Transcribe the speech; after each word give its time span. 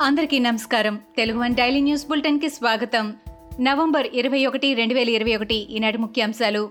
అందరికీ 0.00 0.38
నమస్కారం. 0.38 1.00
Telugu 1.16 1.38
one 1.38 1.54
daily 1.54 1.80
news 1.80 2.06
బులెటిన్కి 2.06 2.50
స్వాగతం. 2.50 3.16
నవంబర్ 3.60 4.06
ఇరవై 4.14 4.46
ఒకటి 4.46 4.74
రెండు 4.74 4.94
వేల 4.94 5.08
ఇరవై 5.08 5.36
ఒకటి 5.36 5.54
ఈనాటి 5.54 5.98
ముఖ్యాంశాలు. 5.98 6.70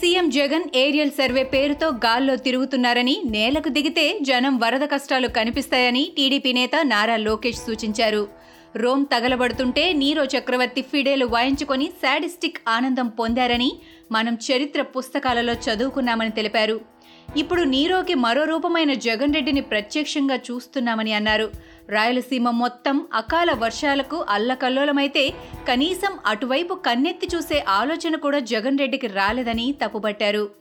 సీఎం 0.00 0.30
జగన్ 0.30 0.62
ఏరియల్ 0.74 1.10
సర్వే 1.10 1.42
పేరుతో 1.42 1.88
గాల్లో 1.88 2.36
తిరుగుతున్నారని 2.36 3.22
నేలకు 3.24 3.68
దిగితే 3.68 4.18
జనం 4.18 4.58
వరద 4.58 4.80
కష్టాలు 4.80 5.28
కనిపిస్తాయని 5.28 6.12
టీడీపీ 6.16 6.52
నేత 6.52 6.70
నారా 6.82 7.16
లోకేష్ 7.16 7.58
సూచించారు. 7.58 8.28
రోమ్ 8.76 9.06
తగలబడుతుంటే 9.06 9.92
నీరో 9.92 10.24
చక్రవర్తి 10.24 10.82
ఫిడేలు 10.82 11.26
వాయించుకొని 11.26 11.86
శాడిస్టిక్ 11.86 12.58
ఆనందం 12.68 13.08
పొందారని 13.08 13.72
మనం 14.12 14.38
చరిత్ర 14.52 14.82
పుస్తకాలలో 14.82 15.52
చదువుకున్నామని 15.52 16.30
తెలిపారు. 16.30 16.89
ఇప్పుడు 17.36 17.62
నీరోకి 17.62 18.14
మరో 18.14 18.44
రూపమైన 18.44 18.92
జగన్ 18.92 19.34
రెడ్డిని 19.34 19.60
ప్రత్యక్షంగా 19.60 20.36
చూస్తున్నామని 20.36 21.12
అన్నారు. 21.12 21.50
రాయలసీమ 21.90 22.50
మొత్తం 22.50 23.06
అకాల 23.14 23.50
వర్షాలకు 23.52 24.26
అల్లకల్లోలమైతే 24.28 25.34
కనీసం 25.68 26.18
అటువైపు 26.26 26.74
కన్నెత్తి 26.74 27.28
చూసే 27.36 27.64
ఆలోచన 27.68 28.16
కూడా 28.16 28.38
జగన్ 28.38 28.78
రెడ్డికి 28.78 29.06
రాలేదని 29.06 29.74
తప్పుపట్టారు. 29.84 30.59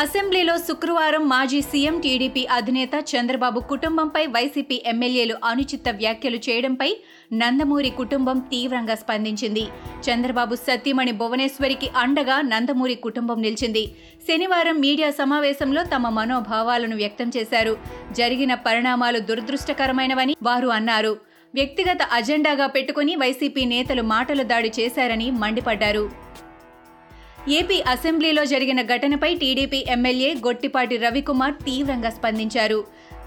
అసెంబ్లీలో 0.00 0.52
శుక్రవారం 0.66 1.24
మాజీ 1.28 1.58
సీఎం 1.62 1.96
టీడీపీ 2.04 2.42
అధినేత 2.58 2.94
చంద్రబాబు 3.10 3.60
కుటుంబంపై 3.72 4.22
వైసీపీ 4.36 4.76
ఎమ్మెల్యేలు 4.92 5.34
అనుచిత 5.44 5.88
వ్యాఖ్యలు 5.98 6.38
చేయడంపై 6.46 6.88
నందమూరి 7.40 7.90
కుటుంబం 7.98 8.38
తీవ్రంగా 8.52 8.94
స్పందించింది. 8.94 9.64
చంద్రబాబు 10.06 10.54
సతీమణి 10.54 11.12
భువనేశ్వరికి 11.20 11.90
అండగా 12.04 12.38
నందమూరి 12.52 12.96
కుటుంబం 13.06 13.38
నిలిచింది. 13.42 13.84
శనివారం 14.28 14.80
మీడియా 14.86 15.10
సమావేశంలో 15.20 15.82
తమ 15.94 16.08
మనోభావాలను 16.20 16.96
వ్యక్తం 16.96 17.30
చేశారు. 17.36 17.76
జరిగిన 18.12 18.54
పరిణామాలు 18.54 19.20
దురదృష్టకరమైనవని 19.30 20.36
వారు 20.42 20.68
అన్నారు. 20.78 21.14
వ్యక్తిగత 21.54 22.02
అజెండాగా 22.12 22.66
పెట్టుకుని 22.66 23.14
వైసీపీ 23.16 23.64
నేతలు 23.76 24.02
మాటలు 24.14 24.42
దాడి 24.42 24.72
చేశారని 24.80 25.30
మండిపడ్డారు. 25.44 26.04
ఏపీ 27.48 27.80
అసెంబ్లీలో 27.80 28.44
జరిగిన 28.44 28.82
ఘటనపై 28.82 29.34
టీడీపీ 29.34 29.84
ఎమ్మెల్యే 29.88 30.34
గొట్టిపాటి 30.34 30.96
రవికుమార్ 30.96 31.54
తీవ్రంగా 31.54 32.10
స్పందించారు. 32.10 32.84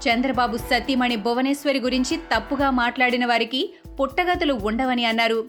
చంద్రబాబు 0.08 0.56
సతీమణి 0.56 1.16
భువనేశ్వరి 1.16 1.80
గురించి 1.80 2.16
తప్పుగా 2.16 2.70
మాట్లాడిన 2.70 3.26
వారికి 3.26 3.74
పుట్టగతులు 4.00 4.52
ఉండవని 4.52 5.04
అన్నారు. 5.04 5.44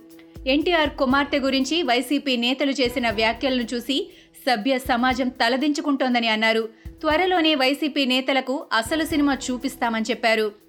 ఎన్టీఆర్ 0.48 0.90
కుమార్తె 0.90 1.40
గురించి 1.40 1.84
వైసీపీ 1.84 2.38
నేతలు 2.38 2.72
చేసిన 2.72 3.10
వ్యాఖ్యలను 3.10 3.68
చూసి 3.74 4.12
సభ్య 4.50 4.80
సమాజం 4.80 5.30
తలదించుకుంటోందని 5.30 6.28
అన్నారు. 6.28 6.70
త్వరలోనే 6.88 7.56
వైసీపీ 7.56 8.06
నేతలకు 8.06 8.66
అసలు 8.74 9.06
సినిమా 9.06 9.38
చూపిస్తామని 9.52 10.06
చెప్పారు. 10.10 10.67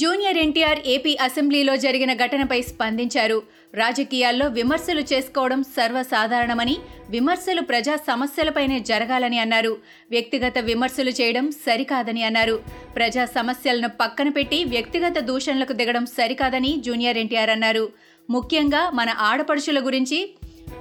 జూనియర్ 0.00 0.38
ఎన్టీఆర్ 0.38 0.80
ఏపీ 0.86 1.16
అసెంబ్లీలో 1.20 1.76
జరిగిన 1.76 2.12
ఘటనపై 2.14 2.62
స్పందించారు. 2.62 3.42
రాజకీయాల్లో 3.74 4.46
విమర్శలు 4.48 5.02
చేసుకోవడం 5.12 5.62
సర్వసాధారణమని 5.76 6.76
విమర్శలు 7.10 7.60
ప్రజా 7.60 7.96
సమస్యలపైనే 7.96 8.80
జరగాలని 8.80 9.38
అన్నారు. 9.38 9.72
వ్యక్తిగత 10.10 10.58
విమర్శలు 10.70 11.10
చేయడం 11.10 11.50
సరికాదని 11.50 12.22
అన్నారు. 12.22 12.56
ప్రజా 12.96 13.24
సమస్యలను 13.24 13.88
పక్కన 13.88 14.28
పెట్టి 14.28 14.64
వ్యక్తిగత 14.64 15.18
దూషణలకు 15.18 15.72
దిగడం 15.72 16.06
సరికాదని 16.06 16.76
జూనియర్ 16.80 17.18
ఎన్టీఆర్ 17.18 17.50
అన్నారు. 17.50 17.88
ముఖ్యంగా 18.30 18.90
మన 18.90 19.10
ఆడపడుచుల 19.30 19.80
గురించి 19.86 20.20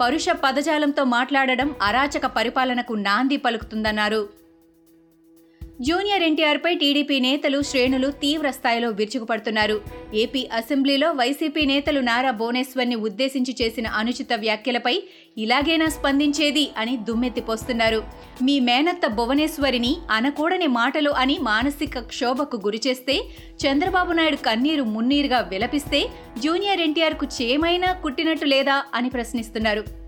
పరుష 0.01 0.25
పదజాలంతో 0.43 1.03
మాట్లాడడం 1.03 1.75
అరాచక 1.81 2.25
పరిపాలనకు 2.25 2.93
నాంది 2.93 3.37
పలుకుతుందన్నారు. 3.37 4.42
జూనియర్ 5.81 6.23
ఎన్టీఆర్పై 6.23 6.75
టీడీపీ 6.75 7.19
నేతలు 7.19 7.61
శ్రేణులు 7.61 8.11
తీవ్ర 8.11 8.51
స్థాయిలో 8.51 8.89
విరుచుకుపడుతున్నారు. 8.89 9.81
ఏపీ 10.13 10.49
అసెంబ్లీలో 10.53 11.11
వైసీపీ 11.11 11.65
నేతలు 11.65 11.99
నారా 11.99 12.31
భువనేశ్వర్ని 12.31 12.95
ఉద్దేశించి 12.95 13.55
చేసిన 13.61 13.87
అనుచిత 13.87 14.27
వ్యాఖ్యలపై 14.33 15.03
ఇలాగైనా 15.37 15.89
స్పందించేది 15.89 16.71
అని 16.77 16.97
దుమ్మెత్తిపోస్తున్నారు. 16.97 18.03
మీ 18.41 18.59
మేనత్త 18.59 19.07
భువనేశ్వరిని 19.07 19.97
అనకూడని 20.11 20.67
మాటలు 20.67 21.09
అని 21.09 21.37
మానసిక 21.37 21.99
క్షోభకు 21.99 22.55
గురిచేస్తే 22.55 23.17
చంద్రబాబు 23.65 24.11
నాయుడు 24.11 24.35
కన్నీరు 24.35 24.83
మున్నీరుగా 24.83 25.39
విలపిస్తే 25.39 26.09
జూనియర్ 26.37 26.81
ఎన్టీఆర్కు 26.81 27.25
చేమైనా 27.41 27.93
కుట్టినట్టు 27.93 28.45
లేదా 28.45 28.83
అని 28.93 29.09
ప్రశ్నిస్తున్నారు. 29.09 30.03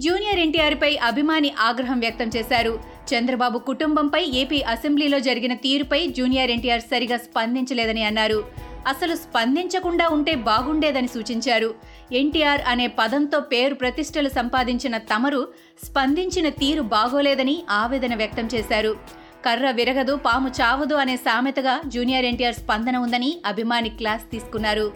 జూనియర్ 0.00 0.38
ఎన్టీఆర్పై 0.38 0.96
అభిమాని 0.96 1.52
ఆగ్రహం 1.60 2.00
వ్యక్తం 2.00 2.30
చేశారు. 2.36 2.93
చంద్రబాబు 3.12 3.58
కుటుంబంపై 3.58 4.22
ఏపీ 4.24 4.62
అసెంబ్లీలో 4.62 5.18
జరిగిన 5.18 5.54
తీరుపై 5.54 6.06
జూనియర్ 6.06 6.50
ఎన్టీఆర్ 6.50 6.80
సరిగా 6.80 7.16
స్పందించలేదని 7.16 8.02
అన్నారు. 8.02 8.44
అసలు 8.86 9.14
స్పందించకుండా 9.16 10.08
ఉంటే 10.08 10.34
బాగుండేదని 10.34 11.08
సూచించారు. 11.08 11.74
ఎన్టీఆర్ 12.12 12.62
అనే 12.68 12.86
పదంతో 12.86 13.40
పేరు 13.40 13.74
ప్రతిష్టలు 13.74 14.28
సంపాదించిన 14.28 14.96
తమరు 14.96 15.48
స్పందించిన 15.84 16.48
తీరు 16.48 16.82
బాగోలేదని 16.82 17.56
ఆవేదన 17.70 18.14
వ్యక్తం 18.14 18.48
చేశారు. 18.54 18.94
కర్ర 19.46 19.70
విరగదు 19.70 20.16
పాము 20.16 20.48
చావదు 20.48 20.94
అనే 20.94 21.16
సామెతగా 21.16 21.82
జూనియర్ 21.86 22.24
ఎన్టీఆర్ 22.24 22.54
స్పందన 22.54 22.96
ఉందని 22.96 23.36
అభిమాని 23.46 23.88
క్లాస్ 23.88 24.30
తీసుకున్నారు. 24.32 24.92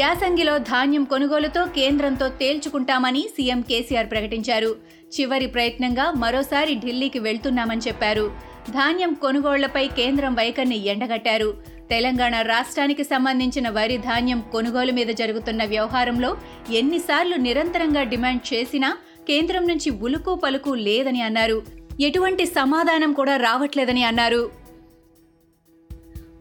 యాసంగిలో 0.00 0.58
ధాన్యం 0.58 1.04
కొనుగోలుతో 1.04 1.62
కేంద్రంతో 1.78 2.28
తేల్చుకుంటామని 2.40 3.22
సీఎం 3.34 3.60
కేసీఆర్ 3.60 4.08
ప్రకటించారు. 4.10 4.70
చివరి 5.14 5.46
ప్రయత్నంగా 5.46 6.06
మరోసారి 6.22 6.74
ఢిల్లీకి 6.74 7.18
వెళ్తున్నామని 7.18 7.82
చెప్పారు. 7.88 8.24
ధాన్యం 8.70 9.12
కొనుగోళ్ళపై 9.14 9.84
కేంద్రం 9.98 10.32
వైఖరిని 10.34 10.78
ఎండగట్టారు. 10.92 11.50
తెలంగాణ 11.90 12.34
రాష్ట్రానికి 12.42 13.04
సంబంధించిన 13.04 13.68
వరి 13.68 13.98
ధాన్యం 13.98 14.40
కొనుగోలు 14.52 14.92
మీద 14.92 15.10
జరుగుతున్న 15.20 15.64
వ్యవహారంలో 15.64 16.36
ఎన్నిసార్లు 16.80 17.36
నిరంతరంగా 17.36 18.02
డిమాండ్ 18.02 18.54
చేసినా 18.54 18.90
కేంద్రం 19.28 19.66
నుంచి 19.68 19.90
ఉలుకు 19.90 20.34
పలుకు 20.34 20.70
లేదని 20.88 21.20
అన్నారు. 21.20 21.62
ఎటువంటి 22.00 22.46
సమాధానం 22.58 23.12
కూడా 23.12 23.36
రావట్లేదని 23.36 24.02
అన్నారు. 24.02 24.61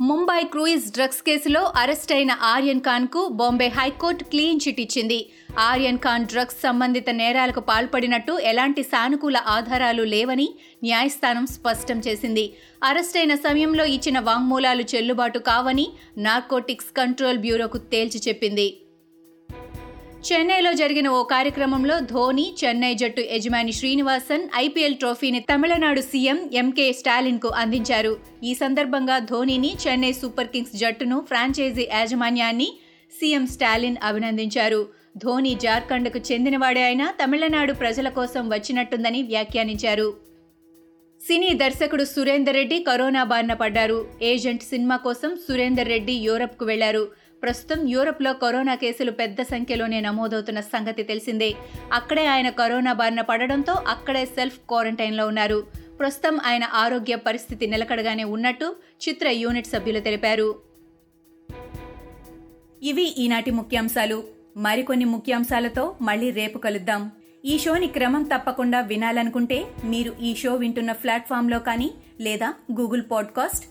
ముంబై 0.07 0.41
క్రూయిజ్ 0.53 0.85
డ్రగ్స్ 0.93 1.23
కేసులో 1.25 1.59
అరెస్ట్ 1.81 2.11
అయిన 2.15 2.33
Aryan 2.51 2.81
ఖాన్కు 2.85 3.21
Bombay 3.39 3.67
high court 3.75 4.23
clean 4.31 4.61
chit 4.63 4.79
ఇచ్చింది. 4.83 5.19
ఆర్యన్ 5.65 5.99
ఖాన్ 6.05 6.25
డ్రగ్స్ 6.31 6.57
సంబంధిత 6.65 7.09
నేరాలకు 7.19 7.61
పాల్పడినట్టు 7.69 8.33
ఎలాంటి 8.51 8.83
సానుకూల 8.91 9.37
ఆధారాలు 9.57 10.05
లేవని 10.13 10.47
న్యాయస్థానం 10.83 11.45
స్పష్టం 11.55 11.99
చేసింది. 12.07 12.45
అరెస్ట్ 12.89 13.19
అయిన 13.21 13.35
సమయంలో 13.47 13.85
ఇచ్చిన 13.97 14.19
వాంగ్మూలాలు 14.29 14.85
చెల్లుబాటు 14.93 15.41
కావని 15.51 15.87
నార్కోటిక్స్ 16.27 16.93
కంట్రోల్ 17.01 17.43
బ్యూరోకు 17.45 17.79
తేల్చి 17.93 18.21
చెప్పింది. 18.27 18.67
చెన్నైలో 20.27 20.71
జరిగిన 20.73 21.07
ఓ 21.09 21.23
కార్యక్రమంలో 21.23 21.99
ధోని 21.99 22.43
చెన్నై 22.59 22.93
జట్టు 22.93 23.21
యజమాని 23.31 23.71
శ్రీనివాసన్ 23.71 24.43
ఐపీఎల్ 24.55 24.95
ట్రోఫీని 24.95 25.39
తమిళనాడు 25.39 26.01
సీఎం 26.01 26.49
ఎంకే 26.53 26.85
స్టాలిన్కు 26.99 27.49
అందించారు. 27.61 28.13
ఈ 28.43 28.51
సందర్భంగా 28.53 29.19
ధోనిని 29.31 29.71
చెన్నై 29.83 30.11
సూపర్ 30.11 30.47
కింగ్స్ 30.47 30.75
జట్టును 30.81 31.17
ఫ్రాంచైజీ 31.29 31.85
యాజమాన్యాన్ని 31.93 32.69
సీఎం 33.19 33.47
స్టాలిన్ 33.47 33.97
అభినందించారు. 34.09 34.81
ధోని 35.17 35.53
జార్ఖండ్కు 35.63 36.19
చెందినవాడే 36.31 36.83
అయినా 36.83 37.07
తమిళనాడు 37.21 37.73
ప్రజల 37.73 38.09
కోసం 38.09 38.43
వచ్చినట్టుందని 38.49 39.23
వ్యాఖ్యానించారు. 39.23 40.07
సినీ 41.21 41.49
దర్శకుడు 41.53 42.03
సురేందర్ 42.03 42.55
రెడ్డి 42.55 42.77
కరోనా 42.83 43.23
బారిన 43.23 43.53
పడ్డారు. 43.53 43.97
ఏజెంట్ 44.21 44.63
సినిమా 44.63 44.95
కోసం 45.07 45.33
సురేందర్ 45.47 45.91
రెడ్డి 45.95 46.13
యూరప్కు 46.27 46.65
వెళ్ళారు. 46.65 47.03
ప్రస్తుతం 47.41 47.87
యూరప్లో 47.87 48.33
కరోనా 48.33 48.75
కేసులు 48.75 49.11
పెద్ద 49.11 49.41
సంఖ్యలోనే 49.41 50.01
నమోదవుతున్న 50.01 50.59
సంగతి 50.59 51.03
తెలిసిందే. 51.03 51.53
అక్కడే 51.93 52.25
ఆయన 52.25 52.49
కరోనా 52.49 52.93
బారిన 52.93 53.21
పడడంతో 53.21 53.73
అక్కడే 53.73 54.25
సెల్ఫ్ 54.25 54.59
క్వారంటైన్లో 54.67 55.27
ఉన్నారు. 55.27 55.67
ప్రస్తుతం 55.99 56.39
ఆయన 56.45 56.63
ఆరోగ్య 56.73 57.15
పరిస్థితి 57.15 57.67
నిలకడగానే 57.67 58.23
ఉన్నట్టు 58.23 58.75
చిత్ర 59.09 59.27
యూనిట్ 59.27 59.67
సభ్యులు 59.67 59.99
తెలిపారు. 59.99 60.61
ఇవి 62.83 63.03
ఈనాటి 63.03 63.51
ముఖ్యాంశాలు. 63.51 64.23
మరికొన్ని 64.57 65.05
ముఖ్యాంశాలతో 65.05 65.95
మళ్ళీ 66.01 66.31
రేపు 66.31 66.57
కలుద్దాం. 66.57 67.11
ఈ 67.45 67.59
షోని 67.59 67.87
క్రమం 67.87 68.23
తప్పకుండా 68.23 68.81
వినాలనుకుంటే 68.81 69.65
మీరు 69.83 70.15
ఈ 70.21 70.35
షో 70.35 70.55
వింటున్న 70.55 70.91
ప్లాట్ఫామ్లో 70.91 71.59
కానీ 71.59 71.91
లేదా 72.21 72.53
Google 72.79 73.03
podcast 73.11 73.70